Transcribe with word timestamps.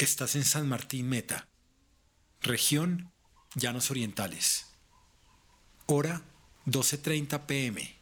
Estás 0.00 0.34
en 0.34 0.44
San 0.44 0.66
Martín 0.66 1.10
Meta, 1.10 1.46
región 2.40 3.12
Llanos 3.54 3.90
Orientales. 3.90 4.64
Hora 5.84 6.22
12.30 6.64 7.44
pm. 7.44 7.96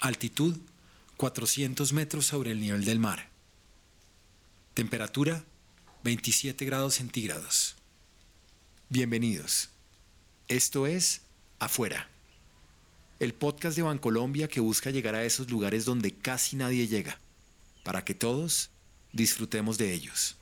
Altitud 0.00 0.56
400 1.16 1.92
metros 1.92 2.26
sobre 2.26 2.52
el 2.52 2.60
nivel 2.60 2.84
del 2.84 3.00
mar. 3.00 3.30
Temperatura 4.72 5.44
27 6.04 6.64
grados 6.64 6.94
centígrados. 6.94 7.74
Bienvenidos. 8.90 9.70
Esto 10.46 10.86
es 10.86 11.22
Afuera, 11.58 12.08
el 13.18 13.34
podcast 13.34 13.76
de 13.76 13.82
Bancolombia 13.82 14.46
que 14.46 14.60
busca 14.60 14.92
llegar 14.92 15.16
a 15.16 15.24
esos 15.24 15.50
lugares 15.50 15.84
donde 15.84 16.14
casi 16.14 16.54
nadie 16.54 16.86
llega, 16.86 17.18
para 17.82 18.04
que 18.04 18.14
todos 18.14 18.70
disfrutemos 19.12 19.76
de 19.76 19.92
ellos. 19.92 20.36